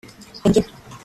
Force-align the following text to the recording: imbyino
imbyino 0.45 0.61